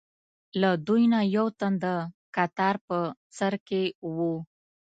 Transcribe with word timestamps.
له 0.61 0.69
دوی 0.87 1.03
نه 1.13 1.19
یو 1.35 1.47
تن 1.59 1.73
د 1.83 1.85
کتار 2.35 2.75
په 2.87 2.97
سر 3.37 3.53
کې 3.67 3.83
و. 4.13 4.13